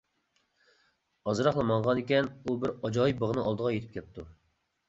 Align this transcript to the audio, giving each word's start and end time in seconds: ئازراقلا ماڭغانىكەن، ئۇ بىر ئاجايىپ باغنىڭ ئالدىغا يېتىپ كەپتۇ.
ئازراقلا 1.33 1.67
ماڭغانىكەن، 1.73 2.31
ئۇ 2.41 2.57
بىر 2.65 2.75
ئاجايىپ 2.91 3.23
باغنىڭ 3.25 3.47
ئالدىغا 3.51 3.75
يېتىپ 3.77 3.97
كەپتۇ. 4.01 4.27